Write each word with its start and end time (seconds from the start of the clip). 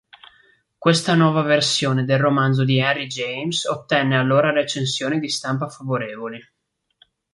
Questa 0.79 1.13
nuova 1.13 1.43
versione 1.43 2.05
del 2.05 2.17
romanzo 2.17 2.63
di 2.65 2.79
Henry 2.79 3.05
James 3.05 3.65
ottenne 3.65 4.17
allora 4.17 4.51
recensioni 4.51 5.19
di 5.19 5.29
stampa 5.29 5.67
favorevoli. 5.67 6.39